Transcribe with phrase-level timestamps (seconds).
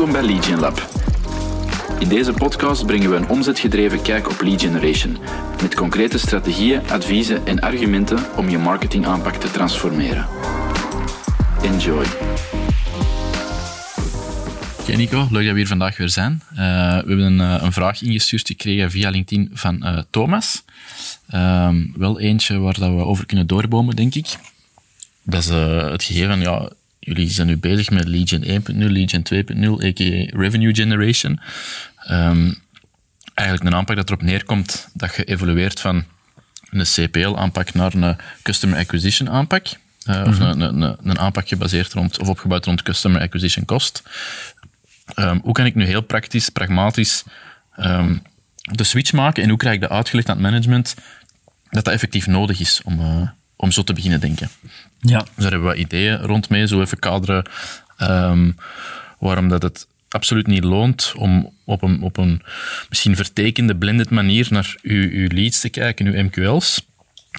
[0.00, 0.88] Welkom bij Lead Lab.
[1.98, 5.18] In deze podcast brengen we een omzetgedreven kijk op lead generation,
[5.62, 10.26] met concrete strategieën, adviezen en argumenten om je marketingaanpak te transformeren.
[11.62, 12.04] Enjoy.
[14.80, 16.42] Oké Nico, leuk dat we hier vandaag weer zijn.
[16.52, 16.62] Uh, we
[17.08, 20.64] hebben een, uh, een, vraag ingestuurd gekregen via LinkedIn van uh, Thomas.
[21.28, 24.36] Ehm, wel eentje waar dat we over kunnen doorbomen, denk ik.
[25.22, 30.38] Dat is het gegeven, ja, jullie zijn nu bezig met Legion 1.0, Legion 2.0, a.k.a.
[30.38, 31.40] Revenue Generation.
[32.10, 32.54] Um,
[33.34, 36.04] eigenlijk een aanpak dat erop neerkomt dat je evolueert van
[36.70, 39.66] een CPL-aanpak naar een Customer Acquisition aanpak.
[39.66, 40.32] Uh, mm -hmm.
[40.32, 44.02] Of een, een, een, aanpak gebaseerd rond, of opgebouwd rond Customer Acquisition Cost.
[45.16, 47.24] Um, hoe kan ik nu heel praktisch, pragmatisch
[47.78, 48.22] um,
[48.62, 50.94] de switch maken en hoe krijg ik dat uitgelegd aan het management
[51.70, 53.28] dat dat effectief nodig is om, uh,
[53.60, 54.48] om zo te beginnen denken?
[54.98, 55.18] Ja.
[55.18, 57.44] Dus daar hebben we wat ideeën rond mee, zo even kaderen
[58.00, 58.56] um,
[59.18, 62.42] waarom dat het absoluut niet loont om op een, op een
[62.88, 66.88] misschien vertekende, blended manier naar uw, uw leads te kijken, uw MQL's.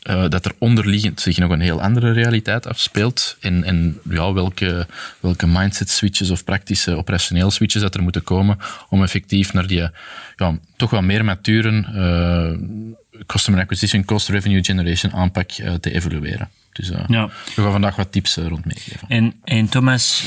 [0.10, 3.38] Uh, dat er onderliggend zich nog een heel andere realiteit afspeelt.
[3.40, 4.88] En, en ja, welke,
[5.20, 8.58] welke mindset switches of praktische operationeel switches dat er moeten komen
[8.90, 9.90] om effectief naar die
[10.36, 16.50] ja, toch wel meer mature uh, customer acquisition cost revenue generation aanpak uh, te evalueren.
[16.72, 17.30] Dus ja.
[17.56, 19.08] we gaan vandaag wat tips rond meegeven.
[19.08, 20.24] En, en Thomas,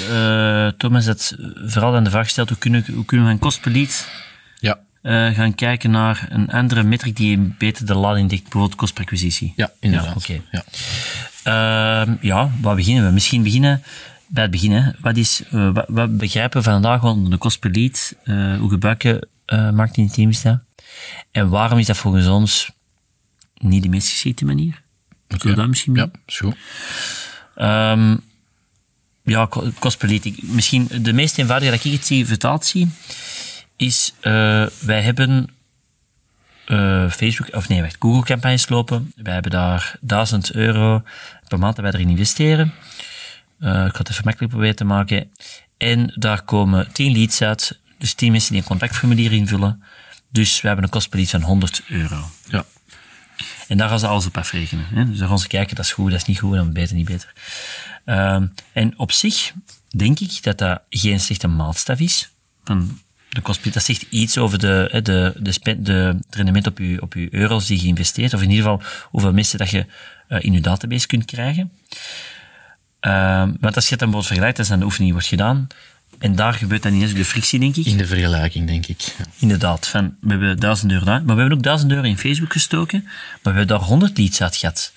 [0.76, 1.36] Thomas had
[1.66, 4.08] vooral aan de vraag gesteld, hoe kunnen, hoe kunnen we een kost per lead
[4.60, 4.78] ja.
[5.02, 9.02] Uh, gaan kijken naar een andere metric die beter de lading dekt, bijvoorbeeld kost per
[9.02, 9.52] acquisitie.
[9.56, 10.26] Ja, inderdaad.
[10.26, 10.42] Ja, okay.
[10.50, 12.06] ja.
[12.06, 13.10] Uh, ja, waar beginnen we?
[13.10, 13.82] Misschien beginnen
[14.26, 14.72] bij het begin.
[14.72, 14.90] Hè.
[15.00, 18.14] Wat, is, uh, wat, wat, begrijpen we vandaag onder de kost per lead?
[18.58, 19.28] hoe gebruiken
[19.72, 20.58] marketingteams dat?
[21.30, 22.70] En waarom is dat volgens ons
[23.64, 24.82] niet de meest geschikte manier?
[25.28, 25.50] Okay.
[25.50, 26.52] We dat misschien Ja, zo.
[27.56, 28.20] Um,
[29.22, 29.48] ja,
[29.78, 30.34] kost per.
[30.42, 32.90] Misschien de meest eenvoudige dat ik het zie, vertaald zie,
[33.76, 35.48] is, uh, wij hebben
[36.66, 39.12] uh, Facebook, of nee, wacht, Google-campagnes lopen.
[39.16, 41.02] Wij hebben daar 1000 euro
[41.48, 42.74] per maand dat wij erin investeren.
[43.60, 45.30] Uh, ik ga het even makkelijk proberen te maken.
[45.76, 49.82] En daar komen 10 leads uit, dus 10 mensen die een contactformulier invullen.
[50.28, 52.30] Dus we hebben een kost per lead van 100 euro.
[52.48, 52.64] Ja.
[53.68, 54.84] En daar gaan ze alles op afrekenen.
[54.94, 55.06] Hè?
[55.06, 57.06] Dus dan gaan ze kijken, dat is goed, dat is niet goed, dan beter, niet
[57.06, 57.32] beter.
[58.06, 58.42] Uh,
[58.72, 59.52] en op zich
[59.90, 62.30] denk ik dat dat geen slechte maatstaf is.
[62.64, 62.98] Van
[63.28, 65.92] de kost, dat zegt iets over de, de, de, de,
[66.26, 69.32] het rendement op je, op je euro's die je investeert, of in ieder geval hoeveel
[69.32, 69.86] mensen dat je
[70.28, 71.72] uh, in je database kunt krijgen.
[73.00, 75.66] Uh, want als je het dan bijvoorbeeld vergelijkt, als dan de oefening wordt gedaan,
[76.24, 77.86] en daar gebeurt dan ineens de frictie, denk ik.
[77.86, 79.00] In de vergelijking, denk ik.
[79.00, 79.24] Ja.
[79.38, 79.86] Inderdaad.
[79.86, 83.02] Van, we hebben 1000 euro daar, maar we hebben ook 1000 euro in Facebook gestoken,
[83.02, 84.92] maar we hebben daar 100 leads uit gehad.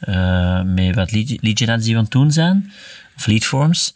[0.00, 2.72] Uh, met wat lead, lead die het doen zijn,
[3.16, 3.94] of leadforms.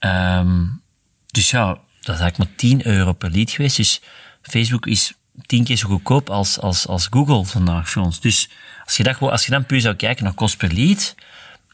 [0.00, 0.80] Um,
[1.26, 1.66] dus ja,
[2.00, 3.76] dat is eigenlijk maar 10 euro per lead geweest.
[3.76, 4.00] Dus
[4.42, 5.12] Facebook is
[5.46, 8.20] tien keer zo goedkoop als, als, als Google vandaag voor ons.
[8.20, 8.48] Dus
[8.84, 11.14] als je, dat, als je dan puur zou kijken naar kost per lead,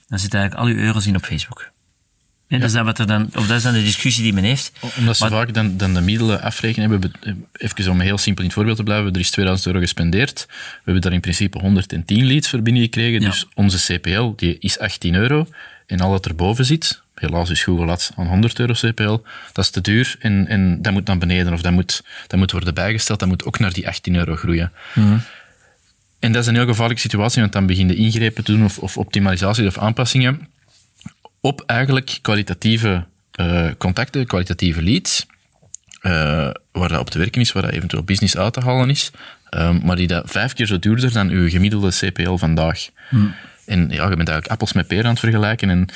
[0.08, 1.70] dan zit eigenlijk al je euro's in op Facebook.
[2.48, 2.59] Ja.
[2.59, 4.72] dat, is dan wat er dan, of dat is dan de discussie die men heeft.
[4.98, 7.12] Omdat ze maar, vaak dan, dan de middelen afrekenen hebben.
[7.53, 9.12] Even om heel simpel in het voorbeeld te blijven.
[9.12, 10.44] Er is 2000 euro gespendeerd.
[10.48, 10.54] We
[10.84, 13.20] hebben daar in principe 110 leads voor binnengekregen.
[13.20, 13.28] Ja.
[13.28, 15.48] Dus onze CPL die is 18 euro.
[15.87, 19.16] En al wat erboven zit, helaas is Google Ads aan 100 euro CPL,
[19.53, 22.53] dat is te duur en, en dat moet naar beneden of dat moet, dat moet
[22.53, 24.72] worden bijgesteld, dat moet ook naar die 18 euro groeien.
[24.94, 25.20] Mm.
[26.19, 28.78] En dat is een heel gevaarlijke situatie, want dan begin je ingrepen te doen of,
[28.78, 30.48] of optimalisaties of aanpassingen
[31.41, 33.04] op eigenlijk kwalitatieve
[33.41, 35.26] uh, contacten, kwalitatieve leads,
[36.03, 36.12] uh,
[36.72, 39.10] waar dat op te werken is, waar dat eventueel business uit te halen is,
[39.50, 42.88] um, maar die dat vijf keer zo duurder dan uw gemiddelde CPL vandaag.
[43.10, 43.34] Mm.
[43.66, 45.88] En ja, je bent eigenlijk appels met peren aan het vergelijken en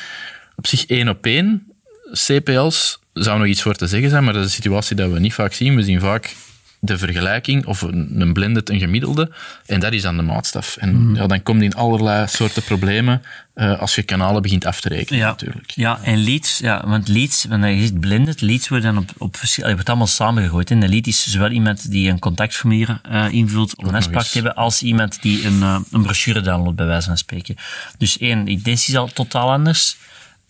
[0.57, 1.67] op zich één op één
[2.13, 5.19] CPL's zou nog iets voor te zeggen zijn, maar dat is een situatie dat we
[5.19, 5.77] niet vaak zien.
[5.77, 6.35] We zien vaak
[6.84, 9.31] de vergelijking of een, een blended, een gemiddelde,
[9.66, 10.76] en dat is dan de maatstaf.
[10.76, 11.17] En mm.
[11.17, 13.23] ja, dan kom je in allerlei soorten problemen
[13.55, 15.29] uh, als je kanalen begint af te rekenen, ja.
[15.29, 15.70] natuurlijk.
[15.70, 19.37] Ja, en leads, ja, want leads, wanneer je ziet blended, leads worden dan op, op
[19.43, 20.70] je wordt allemaal samengegooid.
[20.70, 24.35] En de lead is zowel iemand die een contactformulier uh, invult om een afspraak te
[24.35, 27.56] hebben, als iemand die een, uh, een brochure downloadt, bij wijze van spreken.
[27.99, 29.96] Dus één, intentie is al totaal anders.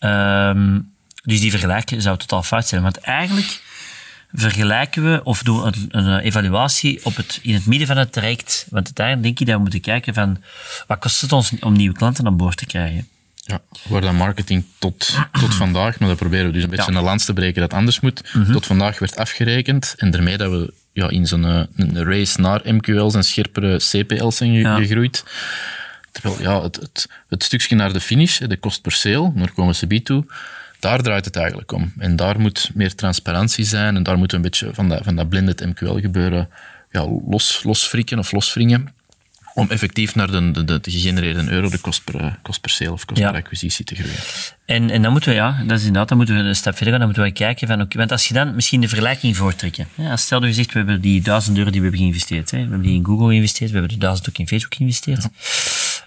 [0.00, 0.90] Um,
[1.25, 2.82] dus die vergelijken zou totaal fout zijn.
[2.82, 3.61] Want eigenlijk
[4.32, 8.67] vergelijken we of doen een, een evaluatie op het, in het midden van het traject.
[8.70, 10.43] Want uiteindelijk denk ik dat we moeten kijken van
[10.87, 13.08] wat kost het ons om nieuwe klanten aan boord te krijgen.
[13.34, 16.99] Ja, waar dat marketing tot, tot vandaag, maar dat proberen we dus een beetje ja.
[16.99, 18.52] een lans te breken dat anders moet, mm -hmm.
[18.52, 19.94] tot vandaag werd afgerekend.
[19.96, 21.43] En daarmee dat we ja, in zo'n
[21.76, 24.76] een race naar MQL's en scherpere CPL's zijn Ja.
[24.76, 25.25] gegroeid.
[26.12, 29.75] Terwijl ja, het, het, het stukje naar de finish, de kost per sale, daar komen
[29.75, 30.25] ze bij toe,
[30.82, 31.93] Daar draait het eigenlijk om.
[31.99, 35.29] En daar moet meer transparantie zijn en daar moet een beetje van dat, van dat
[35.29, 36.49] blended MQL gebeuren
[36.90, 38.88] ja, los, losfrikken of losvringen
[39.55, 42.93] om effectief naar de, de, de gegenereerde euro, de kost per, eh, kost per sale
[42.93, 44.19] of kost per acquisitie te groeien.
[44.64, 46.90] En, en dan moeten we, ja, dat is inderdaad, dan moeten we een stap verder
[46.90, 49.87] gaan, dan moeten we kijken van, oké, want als je dan misschien de vergelijking voortrekken,
[50.11, 52.56] als stel dat je zegt, we hebben die duizend euro die we hebben geïnvesteerd, hè,
[52.56, 55.23] we hebben die in Google geïnvesteerd, we hebben de duizend ook in Facebook geïnvesteerd.
[55.23, 55.31] Ja.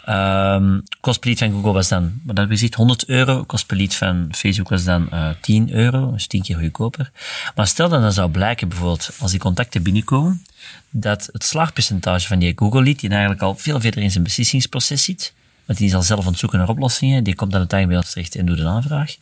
[0.09, 3.77] Um, kost per van Google was dan, dat hebben we gezegd, 100 euro, kost per
[3.77, 7.11] lead van Facebook was dan uh, eh, 10 euro, dus 10 keer goedkoper.
[7.55, 10.45] Maar stel dat dan zou blijken, bijvoorbeeld, als die contacten binnenkomen,
[10.89, 15.03] dat het slagpercentage van die Google Lead, die eigenlijk al veel verder in zijn beslissingsproces
[15.03, 15.33] zit,
[15.65, 18.07] want die is al zelf aan het zoeken naar oplossingen, die komt dan uiteindelijk bij
[18.07, 19.15] ons terecht en doet een aanvraag.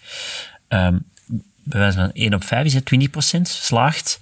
[0.68, 1.04] Um,
[1.64, 2.92] bij wijze van 1 op 5 is het
[3.38, 4.20] 20% slaagt.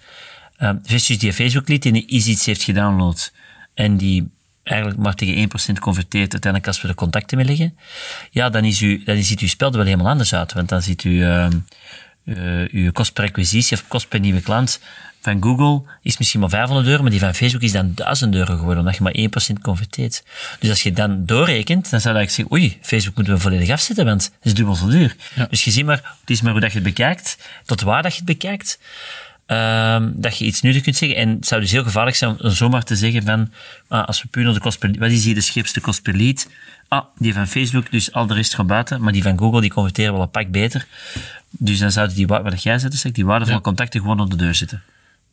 [0.60, 3.32] Um, versus die Facebook Lead die iets, iets heeft gedownload
[3.74, 4.30] en die
[4.64, 7.78] eigenlijk maar tegen 1% converteert uiteindelijk als we de contacten mee leggen,
[8.32, 10.54] ja, dan, is u, dan ziet uw spel er wel helemaal anders uit.
[10.54, 11.48] Want dan ziet u uh,
[12.26, 14.80] uh, uw kost per acquisitie of kost per nieuwe klant
[15.22, 18.56] van Google is misschien maar 500 euro, maar die van Facebook is dan 1000 euro
[18.56, 20.24] geworden, omdat je maar 1% converteert.
[20.60, 23.70] Dus als je dan doorrekent, dan zou je eigenlijk zeggen, oei, Facebook moeten we volledig
[23.70, 25.16] afzetten, want het is dubbel zo duur.
[25.50, 28.12] Dus je ziet maar, het is maar hoe dat je het bekijkt, tot waar dat
[28.12, 28.80] je het bekijkt,
[29.52, 31.18] um, dat je iets nuttig kunt zeggen.
[31.18, 33.52] En het zou dus heel gevaarlijk zijn om zomaar te zeggen van,
[33.88, 36.16] ah, als we puur naar de kost per wat is hier de scheepste kost per
[36.16, 36.48] lead?
[36.88, 39.72] Ah, die van Facebook, dus al de rest gaat buiten, maar die van Google, die
[39.72, 40.86] converteren wel een pak beter.
[41.50, 43.64] Dus dan zouden die, wat jij zegt, die waardevolle ja.
[43.64, 44.82] contacten gewoon op de deur zitten.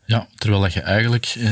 [0.04, 1.50] Ja, terwijl dat je eigenlijk, eh,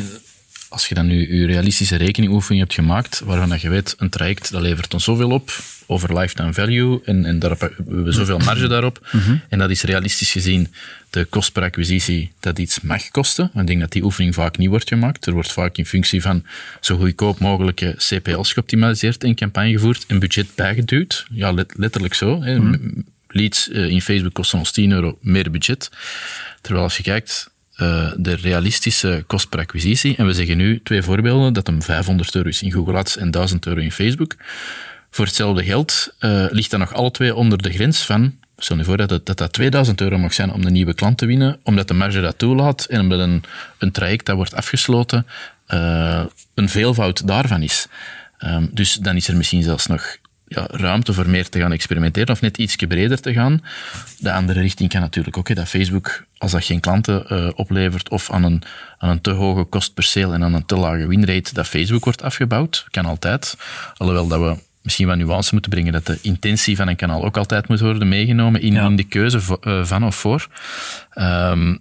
[0.68, 4.50] als je dan je, je realistische rekeningoefening hebt gemaakt, waarvan dat je weet, een traject
[4.50, 5.50] dat levert ons zoveel op,
[5.86, 9.08] over lifetime value, en, en daar hebben we zoveel marge daarop.
[9.12, 9.36] Mhm.
[9.48, 10.72] En dat is realistisch gezien
[11.16, 13.50] de kost per acquisitie dat iets mag kosten.
[13.54, 15.26] Ik denk dat die oefening vaak niet wordt gemaakt.
[15.26, 16.44] Er wordt vaak in functie van
[16.80, 21.26] zo goedkoop mogelijke CPL's geoptimaliseerd en campagne gevoerd en budget bijgeduwd.
[21.30, 22.42] Ja, letterlijk zo.
[22.42, 22.58] Hè.
[22.58, 22.76] Mhm.
[23.28, 25.90] Leads eh, in Facebook kosten ons 10 euro meer budget.
[26.60, 30.16] Terwijl als je kijkt, uh, de realistische kost per acquisitie.
[30.16, 33.30] En we zeggen nu twee voorbeelden, dat hem 500 euro is in Google Ads en
[33.30, 34.36] 1000 euro in Facebook.
[35.10, 38.85] Voor hetzelfde geld uh, ligt dan nog alle twee onder de grens van, stel je
[38.85, 41.88] voor dat, dat dat 2000 euro mag zijn om de nieuwe klant te winnen, omdat
[41.88, 43.43] de marge dat toelaat en omdat een,
[43.79, 45.26] een traject dat wordt afgesloten
[45.69, 46.25] uh,
[46.55, 47.87] een veelvoud daarvan is.
[48.44, 50.17] Um, dus dan is er misschien zelfs nog
[50.49, 53.62] ja, ruimte voor meer te gaan experimenteren of net iets breder te gaan.
[54.19, 58.09] De andere richting kan natuurlijk ook, hè, dat Facebook, als dat geen klanten uh, oplevert
[58.09, 58.62] of aan een,
[58.99, 62.05] aan een te hoge kost per sale en aan een te lage winrate, dat Facebook
[62.05, 62.87] wordt afgebouwd.
[62.91, 63.56] Kan altijd.
[63.97, 67.37] Alhoewel dat we misschien wat nuance moeten brengen, dat de intentie van een kanaal ook
[67.37, 70.49] altijd moet worden meegenomen in, in de keuze uh, van of voor.
[71.15, 71.79] Um,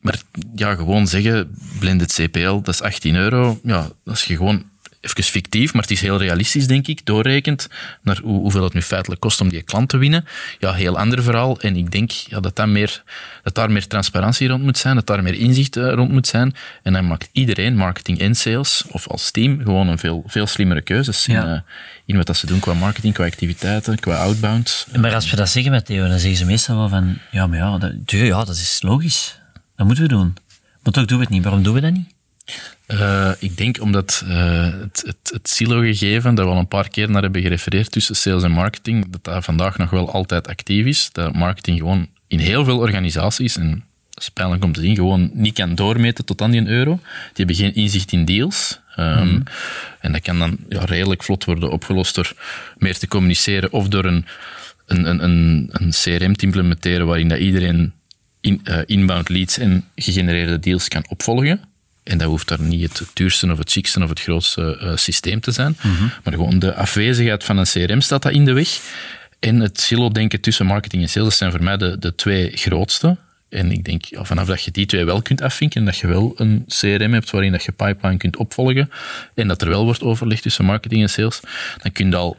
[0.00, 0.20] maar
[0.54, 3.60] ja, gewoon zeggen, blended CPL, dat is 18 euro.
[3.62, 4.64] Ja, als je gewoon
[5.00, 7.68] even fictief, maar het is heel realistisch, denk ik, doorrekend
[8.02, 10.26] naar hoe, hoeveel het nu feitelijk kost om die klant te winnen.
[10.58, 11.60] Ja, heel ander verhaal.
[11.60, 13.02] En ik denk ja, dat, dat, meer,
[13.42, 16.54] dat daar meer transparantie rond moet zijn, dat daar meer inzicht uh, rond moet zijn.
[16.82, 20.82] En dan maakt iedereen, marketing en sales, of als team, gewoon een veel, veel slimmere
[20.82, 21.42] keuzes ja.
[21.42, 21.60] in, uh,
[22.04, 24.86] in wat dat ze doen qua marketing, qua activiteiten, qua outbound.
[24.96, 27.58] Maar als we dat zeggen met Theo, dan zeggen ze meestal wel van, ja, maar
[27.58, 29.38] ja, dat, ja, dat is logisch.
[29.76, 30.36] Dat moeten we doen.
[30.82, 31.42] Maar toch doen we het niet.
[31.42, 32.08] Waarom doen we dat niet?
[32.88, 37.10] Uh, ik denk omdat uh, het, het, het silo-gegeven, dat we al een paar keer
[37.10, 41.08] naar hebben gerefereerd tussen sales en marketing, dat dat vandaag nog wel altijd actief is.
[41.12, 43.70] Dat marketing gewoon in heel veel organisaties, en
[44.14, 46.94] dat is pijnlijk om te zien, gewoon niet kan doormeten tot aan die euro.
[46.94, 48.80] Die hebben geen inzicht in deals.
[48.98, 49.42] Um, mm.
[50.00, 52.32] En dat kan dan ja, redelijk vlot worden opgelost door
[52.78, 54.26] meer te communiceren of door een,
[54.86, 57.92] een, een, een CRM te implementeren waarin dat iedereen
[58.40, 61.60] in, uh, inbound leads en gegenereerde deals kan opvolgen.
[62.08, 65.40] En dat hoeft daar niet het duurste of het chicste of het grootste uh, systeem
[65.40, 65.76] te zijn.
[65.82, 66.10] Mm -hmm.
[66.24, 68.80] Maar gewoon de afwezigheid van een CRM staat dat in de weg.
[69.38, 73.16] En het silo-denken tussen marketing en sales zijn voor mij de, de twee grootste.
[73.48, 76.32] En ik denk, ja, vanaf dat je die twee wel kunt afvinken, dat je wel
[76.36, 78.90] een CRM hebt waarin dat je pipeline kunt opvolgen,
[79.34, 81.40] en dat er wel wordt overlegd tussen marketing en sales,
[81.82, 82.36] dan kun je al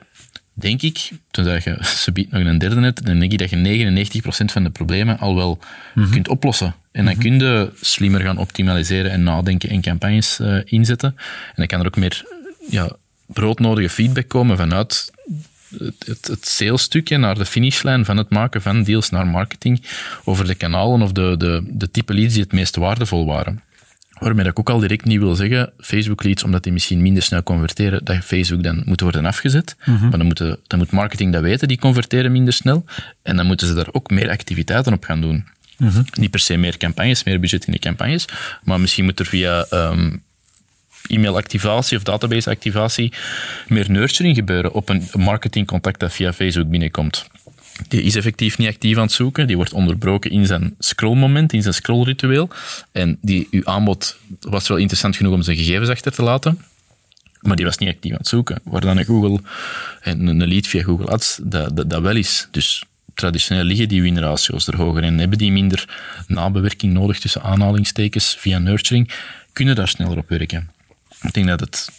[0.53, 4.21] denk ik, tenzij je ze biedt nog een derde net, dan denk ik dat je
[4.21, 5.59] 99% van de problemen al wel
[5.93, 6.11] mm -hmm.
[6.11, 6.75] kunt oplossen.
[6.99, 11.13] En dan kun je slimmer gaan optimaliseren en nadenken en campagnes uh, inzetten.
[11.17, 12.25] En dan kan er ook meer
[12.69, 12.91] ja,
[13.25, 15.11] broodnodige feedback komen vanuit
[15.77, 19.83] het, het, het salesstukje naar de finishlijn van het maken van deals naar marketing
[20.23, 23.61] over de kanalen of de, de, de type leads die het meest waardevol waren.
[24.19, 27.43] Waarmee ik ook al direct niet wil zeggen, Facebook leads, omdat die misschien minder snel
[27.43, 29.75] converteren, dat Facebook dan moet worden afgezet.
[29.79, 29.91] Mhm.
[29.91, 30.09] Mm -hmm.
[30.09, 32.85] Maar dan, moet, dan moet marketing dat weten, die converteren minder snel.
[33.21, 35.45] En dan moeten ze daar ook meer activiteiten op gaan doen.
[35.87, 36.05] -hmm.
[36.13, 38.25] Niet per se meer campagnes, meer budget in de campagnes,
[38.63, 40.23] maar misschien moet er via um,
[41.07, 43.13] e-mailactivatie of databaseactivatie
[43.67, 47.27] meer nurturing gebeuren op een marketingcontact dat via Facebook binnenkomt.
[47.87, 49.47] die is effectief niet actief aan het zoeken.
[49.47, 52.49] Die wordt onderbroken in zijn scrollmoment, in zijn scrollritueel.
[52.91, 56.65] En die, uw aanbod was wel interessant genoeg om zijn gegevens achter te laten.
[57.39, 58.61] Maar die was niet actief aan het zoeken.
[58.63, 59.39] Waar dan een Google,
[60.01, 62.47] en een lead via Google Ads, dat, dat, dat wel is.
[62.51, 62.83] Dus
[63.19, 65.85] traditioneel liggen die winratio's er hoger en hebben die minder
[66.27, 69.11] nabewerking nodig tussen aanhalingstekens via nurturing,
[69.53, 70.69] kunnen daar sneller op werken.
[71.21, 71.89] Ik denk dat het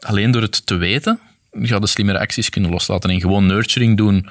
[0.00, 1.18] alleen door het te weten,
[1.52, 4.28] ga de slimmere acties kunnen loslaten en gewoon nurturing doen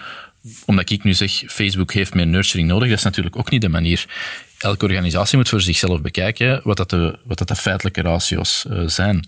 [0.66, 3.70] omdat ik nu zeg, Facebook heeft meer nurturing nodig, dat is natuurlijk ook niet de
[3.70, 4.06] manier.
[4.58, 8.88] Elke organisatie moet voor zichzelf bekijken wat dat de, wat dat de feitelijke ratio's uh,
[8.88, 9.28] zijn.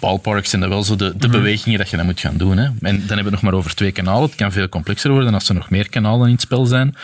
[0.00, 1.36] Ballpark zijn dat wel zo de, de mhm.
[1.36, 2.56] bewegingen dat je dan moet gaan doen.
[2.56, 2.64] Hè.
[2.64, 4.22] En dan hebben we nog maar over twee kanalen.
[4.22, 6.96] Het kan veel complexer worden als er nog meer kanalen in het spel zijn.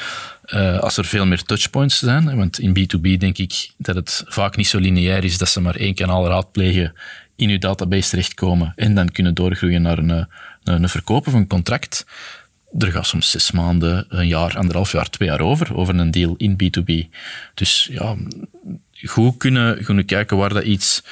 [0.46, 2.36] Uh, als er veel meer touchpoints zijn.
[2.36, 5.76] Want in B2B denk ik dat het vaak niet zo lineair is dat ze maar
[5.76, 6.94] één kanaal raadplegen,
[7.36, 10.28] in uw database terechtkomen en dan kunnen doorgroeien naar een, een,
[10.64, 12.04] een verkopen van een contract
[12.78, 16.34] er gaat soms zes maanden, een jaar, anderhalf jaar, twee jaar over, over een deal
[16.36, 17.14] in B2B.
[17.54, 18.16] Dus ja,
[19.04, 21.02] goed kunnen, kunnen kijken waar dat iets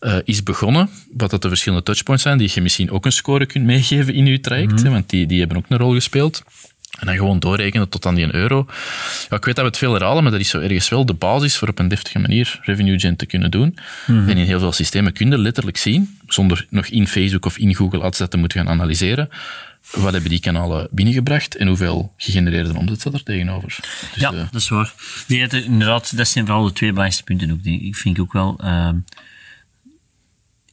[0.00, 3.46] uh, is begonnen, wat dat de verschillende touchpoints zijn, die je misschien ook een score
[3.46, 6.42] kunt meegeven in je traject, mm want die, die hebben ook een rol gespeeld.
[6.98, 8.66] En dan gewoon doorrekenen tot aan die een euro.
[9.28, 11.14] Ja, ik weet dat we het veel herhalen, maar dat is zo ergens wel de
[11.14, 13.78] basis voor op een deftige manier revenue gen te kunnen doen.
[14.06, 14.28] Mhm.
[14.28, 17.74] En in heel veel systemen kun je letterlijk zien, zonder nog in Facebook of in
[17.74, 19.28] Google Ads dat te moeten gaan analyseren,
[19.90, 23.76] wat hebben die kanalen binnengebracht en hoeveel gegenereerde omzet zat er tegenover?
[24.12, 24.94] Dus, ja, uh, dat is waar.
[25.26, 27.64] Nee, inderdaad, dat zijn vooral de twee belangrijkste punten ook.
[27.64, 28.90] Ik vind ook wel uh,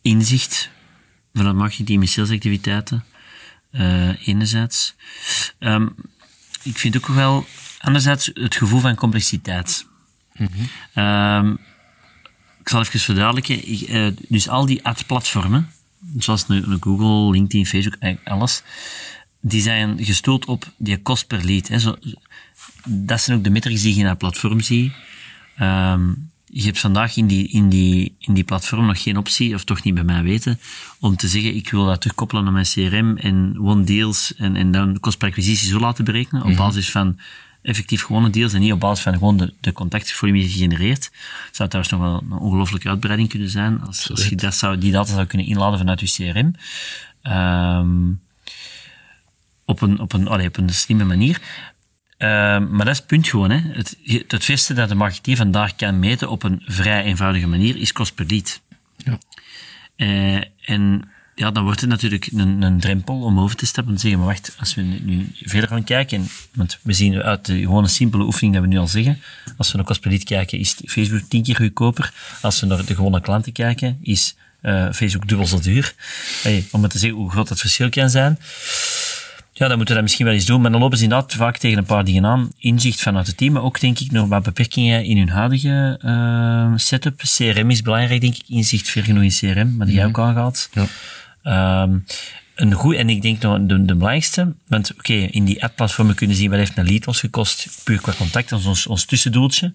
[0.02, 0.70] inzicht
[1.34, 3.04] van het marketing salesactiviteiten,
[3.72, 4.96] uh, enerzijds.
[5.60, 5.96] Um,
[6.64, 7.46] ik vind ook wel,
[7.80, 9.86] anderzijds, het gevoel van complexiteit.
[10.36, 10.50] Mm
[10.94, 11.60] -hmm.
[12.60, 13.72] ik zal even verduidelijken.
[13.72, 15.72] Ik, uh, dus al die ad-platformen,
[16.18, 18.64] zoals een, Google, LinkedIn, Facebook, alles,
[19.40, 21.68] die zijn gestoeld op die kost per lead.
[21.68, 21.80] Hè.
[21.80, 21.96] Zo,
[22.86, 24.94] dat zijn ook de metrics die je in dat platform ziet.
[25.62, 29.64] Um, je hebt vandaag in die, in, die, in die platform nog geen optie, of
[29.64, 30.60] toch niet bij mij weten,
[31.00, 34.72] om te zeggen, ik wil dat terugkoppelen naar mijn CRM en one deals en, en
[34.72, 36.58] dan kost per acquisitie zo laten berekenen, op mhm.
[36.58, 37.20] basis van
[37.66, 41.12] effectief gewone deals en niet op basis van gewoon de, de contactformulier gegenereerd.
[41.52, 44.92] Zou trouwens nog wel een ongelooflijke uitbreiding kunnen zijn als, als je dat zou, die
[44.92, 46.38] data zou kunnen inladen vanuit je CRM.
[46.38, 46.54] Um,
[47.22, 48.12] ehm,
[49.66, 51.42] op een, op een, allee, op een slimme manier.
[52.18, 53.50] Ehm, maar dat is het punt gewoon.
[53.50, 53.60] Hè.
[53.74, 57.92] Het, het beste dat de marketeer vandaag kan meten op een vrij eenvoudige manier is
[57.92, 58.62] kost per lead.
[58.98, 59.20] Ja.
[59.98, 64.00] Uh, en ja, dan wordt het natuurlijk een, een drempel om over te stappen en
[64.00, 67.60] te zeggen, maar wacht, als we nu verder gaan kijken, want we zien uit de
[67.60, 69.22] gewone simpele oefening dat we nu al zeggen,
[69.58, 72.14] als we naar kost kijken, is Facebook tien keer goedkoper.
[72.42, 75.94] Als we naar de gewone klanten kijken, is uh, Facebook dubbel zo duur.
[76.42, 78.40] Hey, om te zeggen hoe groot het verschil kan zijn.
[79.58, 81.58] Ja, dan moeten we dat misschien wel eens doen, maar dan lopen ze inderdaad vaak
[81.58, 82.52] tegen een paar dingen aan.
[82.60, 86.72] Inzicht vanuit het team, maar ook denk ik nog wat beperkingen in hun huidige uh,
[86.76, 87.22] setup.
[87.36, 88.44] CRM is belangrijk, denk ik.
[88.48, 90.20] Inzicht ver genoeg in CRM, maar die jij mhm.
[90.20, 90.70] ook aangehaald.
[90.74, 90.86] Ja.
[91.48, 92.06] Um,
[92.56, 96.16] een goed, en ik denk nog de, de belangrijkste, want oké, okay, in die app-platformen
[96.16, 99.06] kunnen zien wat heeft een lead ons gekost, puur qua contact, dat is ons, ons
[99.06, 99.74] tussendoeltje.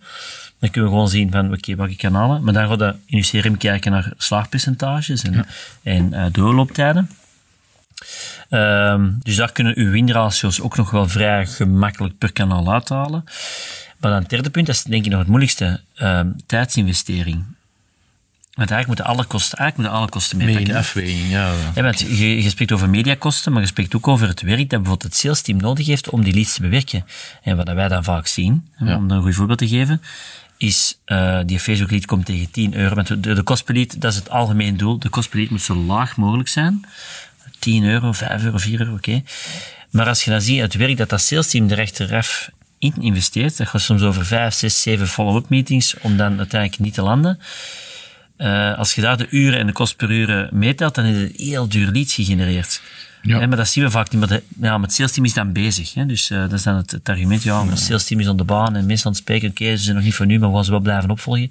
[0.58, 2.44] Dan kunnen we gewoon zien van, oké, okay, welke kanalen.
[2.44, 5.44] Maar dan gaan we in je CRM kijken naar slaagpercentages en, ja.
[5.82, 7.10] en uh, doorlooptijden.
[8.50, 13.24] Um, dus daar kunnen uw winratio's ook nog wel vrij gemakkelijk per kanaal uithalen.
[13.98, 17.44] Maar dan het derde punt, dat is denk ik nog het moeilijkste, um, tijdsinvestering.
[18.54, 20.74] Want eigenlijk moeten alle kosten, eigenlijk moeten alle kosten meepakken.
[20.74, 21.52] afweging, ja.
[21.74, 24.68] ja want je, je, spreekt over mediakosten, maar je spreekt ook over het werk dat
[24.68, 27.06] bijvoorbeeld het sales team nodig heeft om die leads te bewerken.
[27.42, 30.02] En wat wij dan vaak zien, om een goed voorbeeld te geven,
[30.56, 32.94] is uh, die Facebook lead komt tegen 10 euro.
[32.94, 34.98] Want de, de kost per lead, dat is het algemeen doel.
[34.98, 36.86] De kost per lead moet zo laag mogelijk zijn.
[37.58, 39.08] 10 euro, 5 euro, 4 euro, oké.
[39.08, 39.24] Okay.
[39.90, 43.56] Maar als je dan ziet het werk dat dat sales team er achteraf in investeert,
[43.56, 47.38] dat gaat soms over 5, 6, 7 follow-up meetings om dan uiteindelijk niet te landen
[48.40, 51.38] uh, als je daar de uren en de kost per uur meetelt, dan is het
[51.38, 52.80] een heel duur lead gegenereerd.
[53.22, 53.46] Ja.
[53.46, 54.20] maar dat zien we vaak niet.
[54.20, 55.94] Maar de, ja, met het sales team is dan bezig.
[55.94, 56.06] Hè?
[56.06, 57.42] Dus uh, dat is dan het, het argument.
[57.42, 59.50] Ja, het sales team is aan de baan en mensen aan het spreken.
[59.50, 61.50] Oké, ze zijn nog niet voor nu, maar we gaan ze wel blijven opvolgen.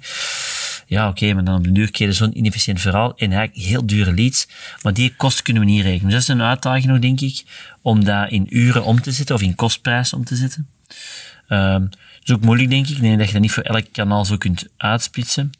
[0.86, 4.14] Ja, oké, maar dan op de duur je zo'n inefficiënt verhaal en eigenlijk heel dure
[4.14, 4.48] leads.
[4.82, 6.04] Maar die kosten kunnen we niet rekenen.
[6.04, 7.42] Dus dat is een uitdaging nog, denk ik,
[7.82, 10.68] om dat in uren om te zetten of in kostprijs om te zetten.
[11.48, 11.88] Um,
[12.22, 13.00] is ook moeilijk, denk ik.
[13.00, 15.50] Nee, dat je dat niet voor elk kanaal zo kunt uitsplitsen.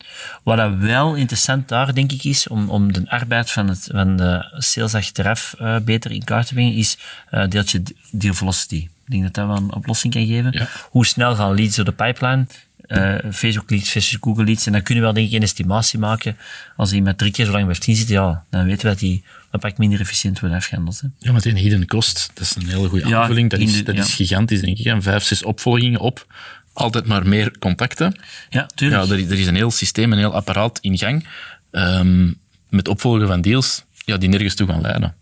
[0.42, 4.16] Wat dat wel interessant daar, denk ik, is, om, om de arbeid van, het, van
[4.16, 6.98] de sales achteraf uh, beter in kaart te brengen, is
[7.30, 8.88] uh, deeltje deal velocity.
[9.04, 10.68] Ik denk dat dat wel een oplossing kan geven.
[10.90, 12.46] Hoe snel gaan leads door de pipeline?
[12.90, 14.66] uh, Facebook leads versus Google leads.
[14.66, 16.36] En dan kunnen we wel denk ik een estimatie maken.
[16.76, 19.22] Als hij met drie keer zo lang blijft inzitten, ja, dan weten we dat hij
[19.50, 21.00] een pak minder efficiënt wordt afgehandeld.
[21.00, 21.08] Hè.
[21.18, 23.50] Ja, maar die hidden cost, dat is een hele goede Ja, aanvulling.
[23.50, 24.02] Dat, is, de- dat ja.
[24.02, 24.84] is gigantisch, denk ik.
[24.86, 26.26] En vijf, zes opvolgingen op,
[26.72, 28.20] altijd maar meer contacten.
[28.50, 29.04] Ja, tuurlijk.
[29.04, 31.26] Ja, er, is- er is een heel systeem, een heel apparaat in gang.
[31.70, 32.32] ehm,
[32.68, 35.14] met opvolgen van deals, ja, die nergens toe gaan leiden.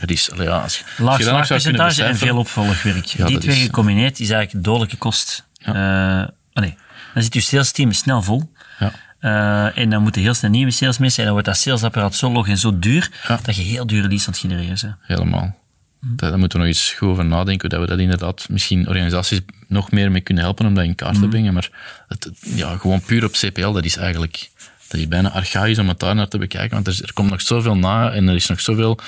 [0.00, 3.04] Dat is, ja, als, je- als Laag je zou kunnen slaagpercentage en veel opvolgwerk.
[3.04, 5.44] Ja, Die twee is- gecombineerd is eigenlijk dodelijke kost.
[5.62, 6.74] Eh, oh nee.
[7.14, 8.52] Dan zit je sales team snel vol.
[8.78, 8.92] Ja.
[9.20, 11.18] Eh, en dan moeten heel snel nieuwe salesmensen.
[11.18, 13.38] En dan wordt dat salesapparaat zo log en zo duur, Ja.
[13.42, 14.94] dat je heel dure leads aan het genereren bent.
[15.00, 15.58] Helemaal.
[16.00, 19.40] Daar, daar moeten we nog eens goed over nadenken, dat we dat inderdaad misschien organisaties
[19.68, 21.52] nog meer mee kunnen helpen om dat in kaart te brengen.
[21.54, 21.70] Maar
[22.08, 24.50] het, ja, gewoon puur op CPL, dat is eigenlijk
[24.88, 26.70] dat is bijna archaïs om het daar naar te bekijken.
[26.70, 28.98] Want er, er komt nog zoveel na en er is nog zoveel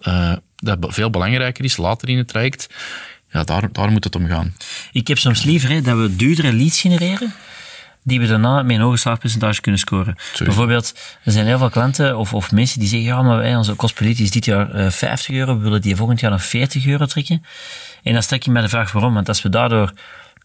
[0.00, 2.68] eh, dat veel belangrijker is later in het traject.
[3.32, 4.54] Ja, daar, daar moet het om gaan.
[4.92, 7.34] Ik heb soms liever hè, dat we duurdere leads genereren,
[8.06, 10.16] die we daarna met een hoger slaagpercentage kunnen scoren.
[10.38, 13.74] Bijvoorbeeld, er zijn heel veel klanten of, of mensen die zeggen, ja, maar wij, onze
[13.74, 16.40] kost per lead is dit jaar eh, 50 euro, we willen die volgend jaar naar
[16.40, 17.44] 40 euro trekken.
[18.02, 19.92] En dan stel ik je mij de vraag waarom, want als we daardoor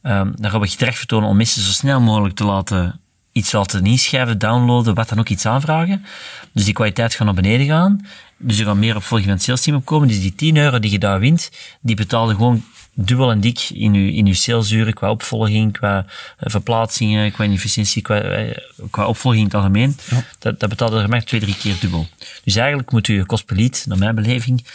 [0.03, 2.99] um, daarop gedrag vertonen om mensen zo snel mogelijk te laten
[3.31, 6.05] iets laten inschrijven, downloaden, wat dan ook iets aanvragen.
[6.53, 8.05] Dus die kwaliteit gaat naar beneden gaan.
[8.37, 10.07] Dus er gaat meer opvolging van het salesteam opkomen.
[10.07, 11.51] Dus die 10 euro die je daar wint,
[11.81, 12.63] die betaalde gewoon
[12.93, 16.03] dubbel en dik in je, in uw salesuren, qua opvolging, qua uh,
[16.37, 18.57] verplaatsingen, qua efficiëntie, qua, uh,
[18.89, 19.97] qua opvolging in het algemeen.
[20.09, 20.23] Ja.
[20.39, 22.07] Dat, dat betaalde er maar twee, drie keer dubbel.
[22.43, 24.65] Dus eigenlijk moet u je kost per lead, naar mijn beleving,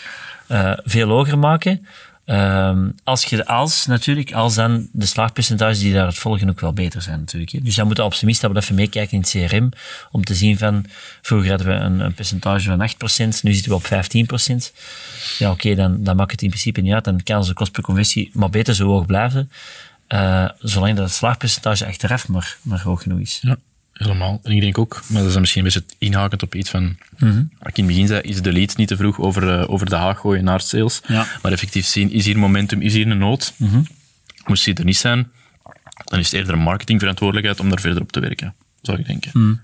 [0.49, 1.87] uh, veel hoger maken.
[2.26, 6.73] Um, als je als natuurlijk, als dan de slaagpercentages die daar het volgen ook wel
[6.73, 7.52] beter zijn natuurlijk.
[7.52, 7.61] Hè.
[7.61, 9.69] Dus dan moet de optimist dat we even meekijken in het CRM
[10.11, 10.87] om te zien van,
[11.23, 14.73] vroeger hadden we een, een percentage van 8%, nu zitten we op 15%.
[15.38, 17.04] Ja, oké, dan, dan maakt het in principe niet uit.
[17.04, 19.50] Dan kan onze kost per conversie maar beter zo hoog blijven,
[20.09, 23.38] uh, zolang dat het slaagpercentage achteraf maar, maar hoog genoeg is.
[23.43, 23.57] Ja.
[23.94, 24.40] Helemaal.
[24.42, 26.96] En ik denk ook, maar dat is misschien best het inhakend op iets van, mm
[27.16, 27.50] -hmm.
[27.58, 29.88] wat ik in het begin zei, is de lead niet te vroeg over, uh, over
[29.88, 31.00] de haag gooien naar sales.
[31.06, 31.26] Ja.
[31.42, 33.52] Maar effectief zien, is hier momentum, is hier een nood?
[33.56, 33.71] Mhm.
[33.71, 33.86] Mm -hmm.
[34.47, 35.30] Moest die er niet zijn,
[36.04, 39.30] dan is het eerder een marketingverantwoordelijkheid om daar verder op te werken, zou ik denken.
[39.34, 39.60] Mm.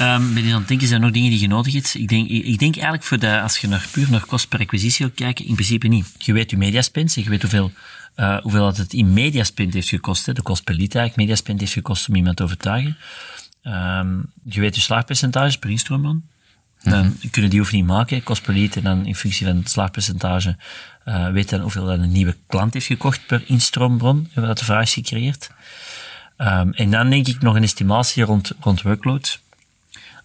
[0.00, 1.94] Um, ben je aan het denken, zijn er nog dingen die je nodig hebt?
[1.94, 5.06] Ik denk, ik, denk eigenlijk, voor de, als je naar puur naar kost per acquisitie
[5.06, 6.06] wil kijken, in principe niet.
[6.18, 7.72] Je weet je mediaspend en je weet hoeveel,
[8.16, 10.26] uh, hoeveel dat het in mediaspend heeft gekost.
[10.26, 10.32] Hè.
[10.32, 12.96] De kost per lead eigenlijk, mediaspend heeft gekost om iemand te overtuigen.
[13.62, 16.24] Um, je weet je slaagpercentage per instroombron.
[16.82, 17.30] Dan mm -hmm.
[17.30, 20.56] kunnen die oefening maken, kost per lead, en dan in functie van het slaagpercentage
[21.04, 24.64] uh, weet dan hoeveel dat een nieuwe klant heeft gekocht per instroombron, en wat de
[24.64, 25.50] vraag is gecreëerd.
[26.38, 29.40] Um, en dan denk ik nog een estimatie rond, rond workload.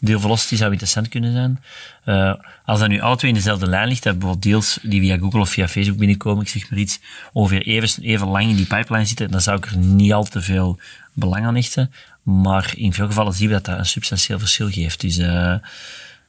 [0.04, 1.63] Deal velocity zou interessant kunnen zijn.
[2.06, 2.34] Uh,
[2.66, 5.39] als dat nu alle twee in dezelfde lijn ligt, dat bijvoorbeeld deals die via Google
[5.39, 7.00] of via Facebook binnenkomen, ik zeg maar iets,
[7.34, 10.42] ongeveer even, even lang in die pipeline zitten, dan zou ik er niet al te
[10.42, 10.80] veel
[11.13, 11.92] belang aan hechten.
[12.24, 15.02] Maar in veel gevallen zien we dat dat een substantieel verschil geeft.
[15.02, 15.56] Dus uh,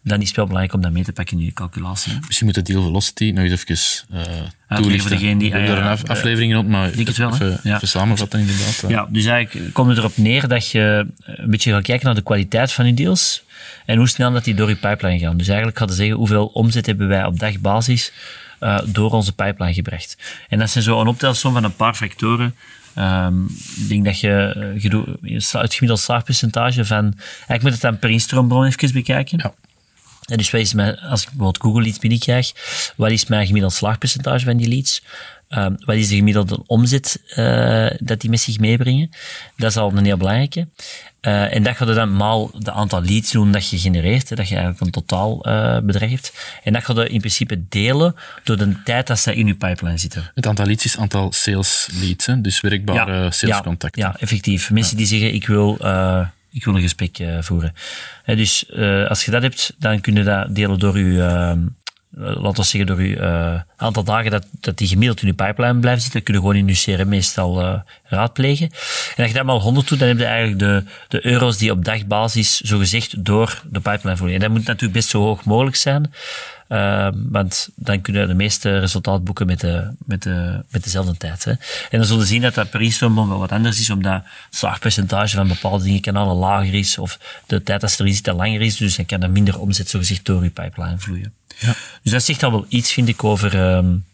[0.04, 2.18] dan is het wel belangrijk om dat mee te pakken in je calculatie.
[2.26, 4.20] Misschien moet de deal velocity nog eens even uh,
[4.68, 5.00] toelichten.
[5.00, 7.76] Voor degene die, er een af, aflevering rond, maar denk het wel, even, ja.
[7.76, 8.84] even samenvatten inderdaad.
[8.88, 12.22] Ja, dus eigenlijk komt het erop neer dat je een beetje gaat kijken naar de
[12.22, 13.42] kwaliteit van je deals
[13.86, 15.36] en hoe snel dat die door je pipeline gaan.
[15.36, 18.12] Dus eigenlijk gaat je zeggen hoeveel omzet hebben wij op dagbasis
[18.60, 20.16] uh, door onze pipeline gebracht.
[20.48, 22.54] En dat zijn zo een optelsom van een paar factoren.
[22.98, 23.44] Um,
[23.76, 24.82] ik denk dat je, uh,
[25.22, 27.14] je het gemiddeld slaagpercentage van...
[27.28, 29.38] Eigenlijk moet het dan per instroombron even bekijken.
[29.42, 29.54] Ja.
[30.24, 32.52] En dus wat is mijn, als ik bijvoorbeeld Google Leads binnenkrijg,
[32.96, 35.02] wat is mijn gemiddeld slaagpercentage van die leads?
[35.48, 39.10] Um, wat is de gemiddelde omzet uh, dat die met zich meebrengen?
[39.56, 40.68] Dat is al een heel belangrijke.
[41.20, 44.36] Uh, en dat gaat er dan maal de aantal leads doen dat je genereert, hè,
[44.36, 46.32] dat je eigenlijk een totaal uh, bedrag hebt.
[46.62, 49.98] En dat gaat er in principe delen door de tijd dat ze in je pipeline
[49.98, 50.30] zitten.
[50.34, 52.40] Het aantal leads is het aantal sales leads, hè?
[52.40, 54.02] dus werkbare ja, salescontacten.
[54.02, 54.70] Ja, ja, effectief.
[54.70, 54.98] Mensen ja.
[54.98, 55.78] die zeggen, ik wil
[56.54, 57.74] ik wil een gesprek uh, voeren.
[58.22, 61.16] He, dus uh, als je dat hebt, dan kun je dat delen door je,
[62.16, 66.02] laten we zeggen, door je aantal dagen dat, dat die gemiddeld in je pipeline blijven
[66.02, 66.20] zitten.
[66.20, 68.70] Dat kun je gewoon in je CRM meestal raadplegen.
[69.16, 71.70] En als je dat maar 100 doet, dan heb je eigenlijk de, de euro's die
[71.70, 74.34] op dagbasis zogezegd door de pipeline vloeien.
[74.34, 76.12] En dat moet natuurlijk best zo hoog mogelijk zijn.
[76.68, 81.44] Uh, want dan kunnen de meeste resultaat boeken met, de, met, de, met dezelfde tijd.
[81.44, 81.50] Hè.
[81.50, 81.58] En
[81.98, 85.36] dan zullen we zien dat dat per instroombron wel wat anders is, omdat het slaagpercentage
[85.36, 88.76] van bepaalde dingen kanalen lager is, of de tijd dat ze erin zitten langer is,
[88.76, 91.32] dus dan kan er minder omzet zogezegd door je pipeline vloeien.
[91.58, 91.74] Ja.
[92.02, 94.04] Dus dat zegt al wel iets, vind ik, over, um,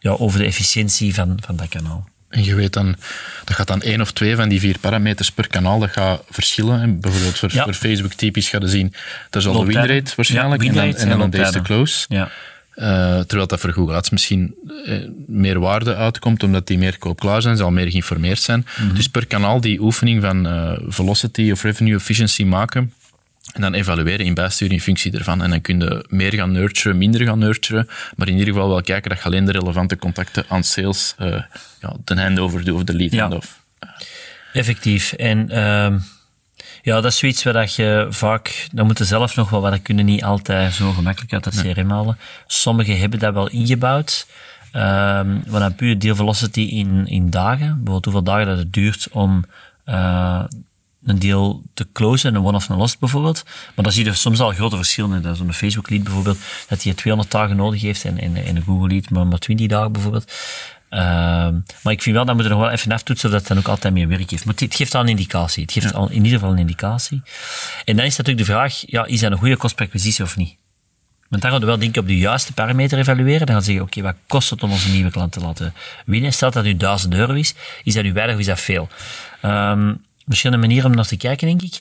[0.00, 2.08] ja, over de efficiëntie van, van dat kanaal.
[2.32, 2.96] En je weet dan,
[3.44, 6.80] dat gaat dan één of twee van die vier parameters per kanaal, dat gaat verschillen.
[6.80, 7.64] En bijvoorbeeld voor, ja.
[7.64, 8.94] voor Facebook typisch ga je zien,
[9.30, 12.04] dat is al de winrate waarschijnlijk, ja, en dan, en dan to close.
[12.08, 12.30] Ja.
[12.76, 12.86] Uh,
[13.20, 14.54] terwijl dat voor Google Ads misschien
[14.86, 18.66] uh, meer waarde uitkomt, omdat die meer koopklaar zijn, zal meer geïnformeerd zijn.
[18.78, 18.94] Mhm.
[18.94, 22.92] Dus per kanaal die oefening van uh, velocity of revenue efficiency maken,
[23.52, 25.42] en dan evalueren in bijsturing in functie ervan.
[25.42, 27.88] En dan kun je meer gaan nurturen, minder gaan nurturen.
[28.16, 31.42] Maar in ieder geval wel kijken dat je alleen de relevante contacten aan sales uh,
[31.80, 33.20] ja, de handover doet of de lead ja.
[33.20, 33.60] handoff.
[34.52, 35.12] Effectief.
[35.12, 36.00] En uh,
[36.82, 40.04] ja, dat is zoiets waar je vaak, dan moeten zelf nog wel, wat dat kunnen
[40.04, 42.18] niet altijd zo gemakkelijk uit dat CRM halen.
[42.46, 44.26] Sommigen hebben dat wel ingebouwd.
[44.74, 47.66] Um, maar dan puur deal velocity in, in dagen.
[47.66, 49.44] Bijvoorbeeld hoeveel dagen dat het duurt om
[49.88, 50.44] uh,
[51.04, 53.42] een deal te closen, een one-off een lost bijvoorbeeld.
[53.44, 55.36] Maar dan zie je soms al grote verschillen.
[55.36, 56.38] Zo'n Facebook lead bijvoorbeeld,
[56.68, 59.66] dat hij 200 dagen nodig heeft en, en, en een Google lead maar maar 20
[59.66, 60.32] dagen bijvoorbeeld.
[60.88, 63.58] Ehm, maar ik vind wel, dat moet er nog wel even aftoetsen, zodat het dan
[63.58, 64.44] ook altijd meer werk heeft.
[64.44, 65.62] Maar het, geeft al een indicatie.
[65.62, 67.22] Het geeft al in ieder geval een indicatie.
[67.84, 70.36] En dan is natuurlijk de vraag, ja, is dat een goede kost per acquisitie of
[70.36, 70.56] niet?
[71.28, 73.38] Want dan gaan we wel denk ik op de juiste parameter evalueren.
[73.38, 76.32] Dan gaan we zeggen, oké, wat kost het om onze nieuwe klant te laten winnen?
[76.32, 78.88] Stel dat nu 1000 euro is, is dat nu weinig of is dat veel?
[79.44, 81.80] Um, verschillende manieren om naar te kijken, denk ik.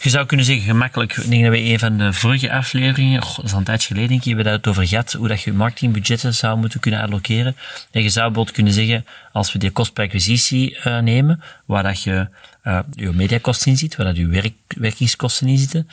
[0.00, 3.44] Je zou kunnen zeggen, gemakkelijk, ik denk dat we een van de vorige afleveringen, dat
[3.44, 5.52] is al een tijdje geleden, denk ik, hebben we het over gehad, hoe dat je
[5.52, 7.56] marketingbudgetten zou moeten kunnen allokeren.
[7.90, 11.82] En je zou bijvoorbeeld kunnen zeggen, als we die kost per acquisitie uh, nemen, waar
[11.82, 12.28] dat je
[12.64, 15.88] uh, je mediakosten in zit, waar dat je werk, werkingskosten in zitten,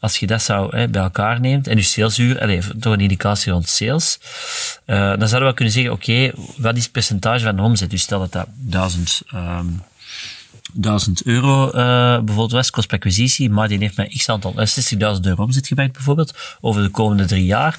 [0.00, 3.52] als je dat zou hè, bij elkaar neemt en je salesuur, allez, toch een indicatie
[3.52, 4.18] rond sales,
[4.86, 7.90] dan zouden we kunnen zeggen, oké, wat is het percentage van de omzet?
[7.90, 9.82] Dus stel dat dat 1000 um,
[10.72, 11.72] 1000 euro uh,
[12.16, 15.42] bijvoorbeeld was, kost per acquisitie, maar die heeft mij x aantal, uh, eh, 60.000 euro
[15.42, 17.78] omzet gemaakt bijvoorbeeld, over de komende drie jaar.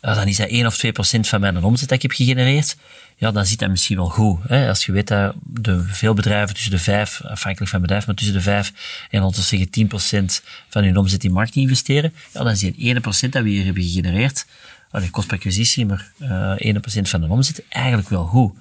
[0.00, 2.76] Dan is dat 1 of 2 procent van mijn omzet dat ik heb gegenereerd.
[3.16, 4.38] Ja, dan zit dat misschien wel goed.
[4.46, 4.68] Hè?
[4.68, 8.34] Als je weet dat de, veel bedrijven tussen de 5, afhankelijk van bedrijf, maar tussen
[8.34, 8.72] de 5
[9.10, 12.58] en laten we zeggen 10 procent van hun omzet in marketing investeren, ja, dan is
[12.58, 14.46] die 1 procent dat we hier hebben gegenereerd,
[14.90, 18.54] allee, kost per acquisitie, maar uh, 1 procent van de omzet, eigenlijk wel goed.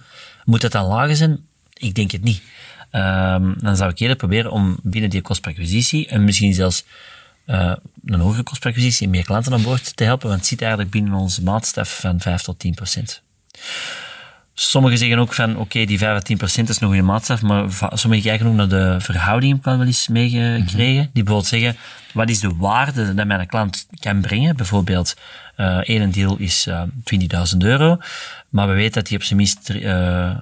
[0.46, 1.46] Moet dat dan lager zijn?
[1.74, 2.42] Ik denk het niet.
[2.92, 5.54] Um, dan zou ik eerder proberen om binnen die kost per
[6.08, 6.86] en misschien zelfs
[7.48, 7.74] uh,
[8.06, 11.14] een hogere kost per meer klanten aan boord te helpen, want het zit eigenlijk binnen
[11.14, 13.22] onze maatstaf van 5 tot 10 procent.
[14.58, 17.42] Sommigen zeggen ook van, oké, okay, die 5 tot 10 procent is nog een maatstaf,
[17.42, 20.94] maar sommigen kijken ook naar de verhouding, heb ik wel eens meegekregen.
[20.94, 21.10] Mm -hmm.
[21.14, 21.78] Die bijvoorbeeld zeggen,
[22.14, 24.56] wat is de waarde dat mijn klant kan brengen?
[24.56, 25.16] Bijvoorbeeld,
[25.58, 26.82] uh, één deal is uh,
[27.54, 27.98] 20.000 euro.
[28.50, 30.38] Maar we weten dat die op zijn minst uh, eh,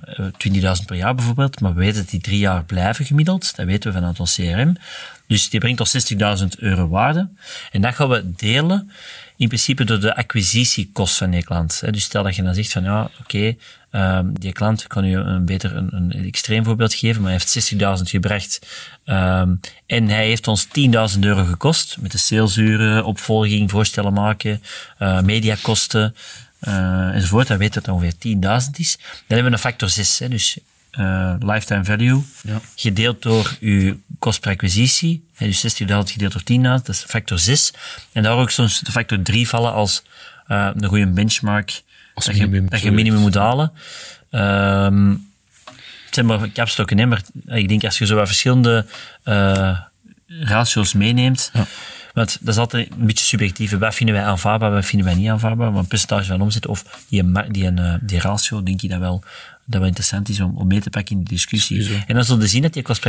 [0.80, 3.56] 20.000 per jaar bijvoorbeeld, maar we weten dat die drie jaar blijven gemiddeld.
[3.56, 4.78] Dat weten we vanuit ons CRM.
[5.28, 7.30] Dus die brengt ons 60.000 euro waarde.
[7.72, 8.92] En dat gaan we delen
[9.38, 11.84] in principe door de acquisitiekost van die klant.
[11.92, 13.58] Dus stel dat je dan zegt van ja, oké, okay,
[13.96, 17.74] um, die klant, kan u een beter een, een extreem voorbeeld geven, maar hij heeft
[18.00, 18.60] 60.000 gebracht
[19.06, 24.62] um, en hij heeft ons 10.000 euro gekost met de salesuren, opvolging, voorstellen maken,
[25.00, 26.16] uh, mediakosten,
[26.62, 27.48] uh, enzovoort.
[27.48, 28.98] Dan weet dat het ongeveer 10.000 is.
[28.98, 30.58] Dan hebben we een factor 6, hè, dus
[30.92, 32.62] uh, lifetime value, ja.
[32.76, 35.24] gedeeld door uw kost per acquisitie.
[35.34, 37.74] Hè, dus 60.000 gedeeld door 10.000, dat is factor 6.
[38.12, 40.04] En daar ook soms de factor 3 vallen als
[40.48, 43.72] een goede benchmark als dat, minimum, je, dat je minimum moet halen.
[44.32, 45.32] Um,
[46.06, 48.86] het zijn maar kapstokken, hè, maar ik denk als je zo wat verschillende
[49.26, 49.80] uh,
[50.28, 51.66] ratio's meeneemt, ja
[52.14, 53.78] want dat is altijd een beetje subjectief.
[53.78, 55.72] Wat vinden wij aanvaardbaar, wat vinden wij niet aanvaardbaar?
[55.72, 59.24] Maar een percentage van omzet of die, die, uh, die ratio, denk ik dat wel,
[59.66, 62.04] dat wel interessant is om, om mee te pakken in de discussie.
[62.08, 63.06] En dan zullen we zien dat die kost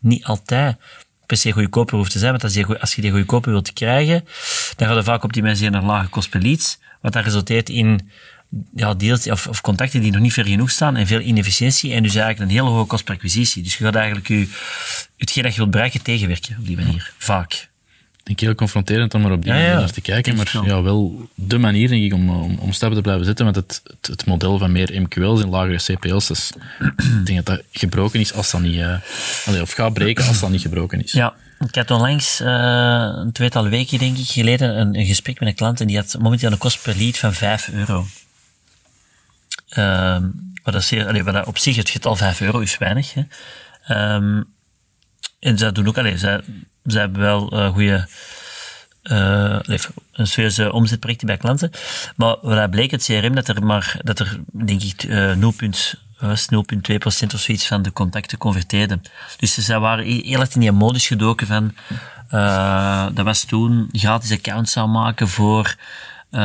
[0.00, 0.76] niet altijd
[1.26, 2.30] per se goedkoper hoeft te zijn.
[2.30, 4.24] Want als je, als je die goedkoper wilt krijgen,
[4.76, 6.78] dan gaat je vaak op die mensen naar lage kost per leads.
[7.00, 8.10] Wat dat resulteert in
[8.74, 12.02] ja, deals of, of, contacten die nog niet ver genoeg staan en veel inefficiëntie en
[12.02, 13.62] dus eigenlijk een hele hoge kost per acquisitie.
[13.62, 14.48] Dus je gaat eigenlijk je,
[15.16, 17.12] hetgeen dat je wilt bereiken tegenwerken op die manier.
[17.18, 17.70] Vaak
[18.22, 20.36] denk heel confronterend om er op die manier naar te kijken.
[20.36, 23.44] Maar ja, wel de manier, denk ik, om, om, om stappen te blijven zetten.
[23.44, 26.52] Want het, het, het model van meer MQL's en lagere CPL's, is,
[26.96, 28.74] ik denk dat dat gebroken is als dat niet...
[28.74, 31.12] Uh, of gaat breken als dat niet gebroken is.
[31.12, 31.34] Ja,
[31.66, 32.48] ik had onlangs, uh,
[33.14, 36.16] een tweetal weken denk ik, geleden een, een, gesprek met een klant en die had
[36.18, 38.06] momenteel een kost per lead van 5 euro.
[40.62, 40.82] Wat, dat
[41.24, 43.14] dat op zich, het getal 5 euro is weinig.
[43.14, 43.22] Hè.
[44.14, 44.46] Um,
[45.42, 46.18] en zij doen ook, allee,
[46.98, 48.08] hebben wel uh, goede,
[49.02, 49.58] uh,
[50.12, 51.70] een serieuze omzetprojecten bij klanten.
[52.16, 57.40] Maar wat bleek het CRM dat er maar, dat er denk ik uh, 0,2% of
[57.40, 59.02] zoiets van de contacten converteerden.
[59.36, 61.74] Dus zij waren heel erg in die modus gedoken van,
[63.14, 65.76] dat was toen gratis accounts aanmaken voor
[66.32, 66.40] uh,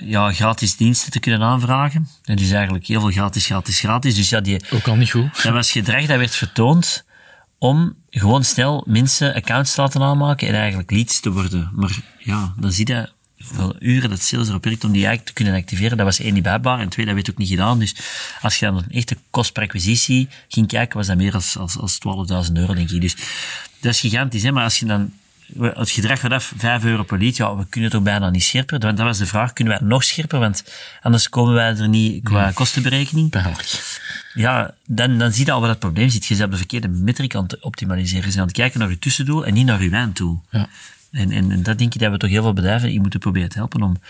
[0.00, 2.08] ja, gratis diensten te kunnen aanvragen.
[2.24, 4.14] En dus eigenlijk heel veel gratis, gratis, gratis.
[4.14, 5.42] Dus ja, die, Ook al niet goed.
[5.42, 7.04] Dat was gedrag dat werd vertoond
[7.58, 11.70] om gewoon snel mensen accounts te laten aanmaken en eigenlijk leads te worden.
[11.74, 15.42] Maar ja, dan zie je hoeveel uren dat sales erop werkt om die eigenlijk te
[15.42, 15.96] kunnen activeren.
[15.96, 17.78] Dat was één niet bijbaar en twee, dat werd ook niet gedaan.
[17.78, 17.94] Dus
[18.40, 21.78] als je dan een echte kost per acquisitie ging kijken, was dat meer als, als,
[21.78, 21.98] als
[22.48, 23.00] 12.000 euro, denk ik.
[23.00, 23.16] Dus
[23.80, 24.52] dat is gigantisch, hè?
[24.52, 25.12] maar als je dan
[25.58, 28.78] het gedrag gaat af, 5 euro per lied, ja, we kunnen toch bijna niet scherper.
[28.78, 30.38] Want dat was de vraag, kunnen wij nog scherper?
[30.38, 30.64] Want
[31.00, 33.34] anders komen wij er niet qua kostenberekening.
[34.34, 36.26] Ja, dan, dan zie je al wat het probleem zit.
[36.26, 38.20] Je bent op de verkeerde metric aan het optimaliseren.
[38.20, 40.42] Je bent aan het kijken naar je tussendoel en niet naar je einddoel.
[40.50, 40.68] Ja.
[41.10, 43.48] En, en, en, dat denk ik dat we toch heel veel bedrijven je moeten proberen
[43.48, 44.00] te helpen om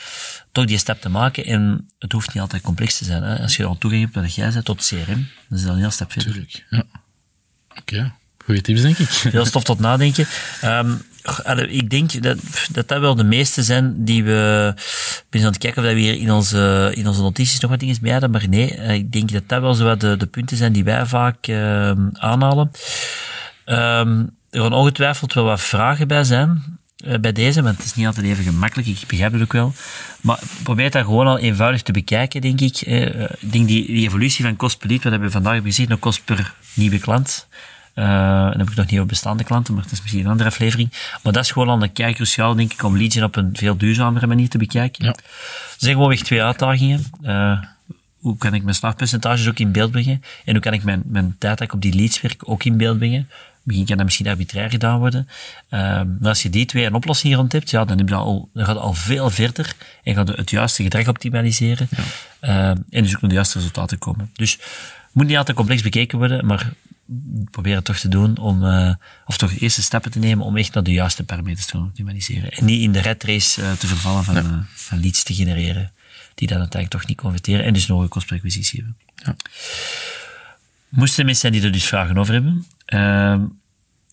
[0.53, 1.45] toch die stap te maken.
[1.45, 3.23] En het hoeft niet altijd complex te zijn.
[3.23, 3.39] Hè.
[3.39, 5.91] Als je al toegang hebt wat jij zegt tot CRM, dan is dat een heel
[5.91, 6.33] stap verder.
[6.33, 6.85] Tuurlijk, ja.
[7.79, 8.13] Oké.
[8.45, 9.09] Goeie tips, denk ik.
[9.09, 10.27] Veel stof tot nadenken.
[10.65, 11.03] Um,
[11.69, 12.39] ik denk dat,
[12.73, 14.73] dat dat wel de meeste zijn die we...
[14.77, 17.81] Ik ben aan het kijken of we hier in onze, in onze notities nog wat
[17.81, 20.27] dingen bij hadden, maar nee, eh, ik denk dat dat wel zo wat de, de
[20.27, 22.71] punten zijn die wij vaak uh, aanhalen.
[23.67, 27.95] Um, er gaan ongetwijfeld wel wat vragen bij zijn uh, bij deze, want het is
[27.95, 29.73] niet altijd even gemakkelijk, ik begrijp het ook wel.
[30.21, 32.81] Maar probeer dat gewoon al eenvoudig te bekijken, denk ik.
[32.81, 36.25] Ik denk die, die evolutie van kost per wat hebben we vandaag gezien, nog kost
[36.25, 37.47] per nieuwe klant.
[38.01, 38.07] Uh,
[38.51, 40.91] dan heb ik nog niet over bestaande klanten, maar dat is misschien een andere aflevering.
[41.23, 43.77] Maar dat is gewoon al een kei cruciaal, denk ik, om leads op een veel
[43.77, 45.05] duurzamere manier te bekijken.
[45.05, 45.11] Ja.
[45.11, 47.05] Er zijn gewoon weer twee uitdagingen.
[47.23, 47.63] Uh,
[48.19, 50.23] hoe kan ik mijn slagpercentages ook in beeld brengen?
[50.45, 52.77] En hoe kan ik mijn, mijn tijd dat ik op die leads werk ook in
[52.77, 53.29] beeld brengen?
[53.63, 55.29] Misschien kan dat misschien arbitrair gedaan worden.
[55.71, 58.49] Uh, maar als je die twee een oplossing rond hebt, ja, dan, heb je al,
[58.55, 61.89] dan gaat het al veel verder en gaat het juiste gedrag optimaliseren.
[62.41, 62.75] Ja.
[62.91, 64.31] en dus ook naar de juiste resultaten komen.
[64.35, 64.59] Dus
[65.13, 66.73] moet niet altijd complex bekeken worden, maar
[67.51, 68.95] proberen toch te doen om, uh,
[69.27, 72.51] of toch eerste stappen te nemen om echt naar de juiste parameters te optimaliseren.
[72.51, 75.93] En niet in de red race uh, te vervallen van, uh, van leads te genereren,
[76.35, 78.97] die dan uiteindelijk toch niet converteren en dus nog een kost per acquisitie hebben.
[79.15, 79.37] Ja.
[80.89, 83.45] Moesten mensen zijn die er dus vragen over hebben, ehm,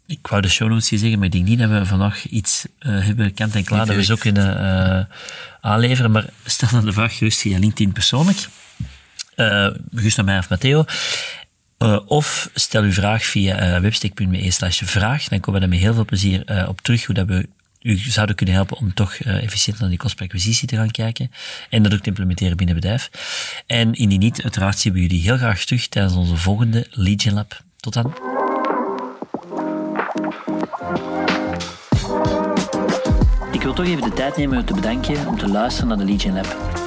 [0.06, 2.66] ik wou de show notes hier zeggen, maar ik denk niet dat we vandaag iets
[2.80, 5.10] hebben kant en klaar dat we zo kunnen
[5.62, 6.12] aanleveren.
[6.12, 8.48] Maar stel dan de vraag gerust via LinkedIn persoonlijk.
[9.36, 9.70] Uh,
[10.16, 10.86] naar mij of Matteo.
[11.80, 15.28] Uh, of stel uw vraag via uh, webstick.be slash vraag.
[15.28, 17.48] Dan komen we er met heel veel plezier uh, op terug hoe dat we
[17.82, 21.32] u zouden kunnen helpen om toch efficiënt naar die kost per acquisitie te gaan kijken
[21.70, 23.10] en dat ook te implementeren binnen het bedrijf.
[23.68, 27.62] En indien niet, uiteraard zien we jullie heel graag terug tijdens onze volgende Legion Lab.
[27.80, 28.14] Tot dan.
[33.52, 36.06] Ik wil toch even de tijd nemen om te bedanken om te luisteren naar de
[36.06, 36.87] Legion Lab.